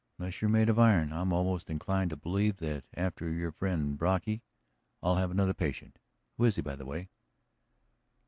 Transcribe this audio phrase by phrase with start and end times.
[0.17, 4.41] "Unless you're made of iron I'm almost inclined to believe that after your friend Brocky
[5.03, 5.99] I'll have another patient.
[6.37, 7.09] Who is he, by the way?"